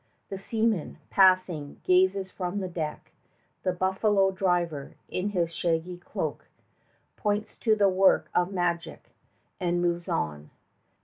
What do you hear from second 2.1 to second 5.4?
from the deck; The buffalo driver, in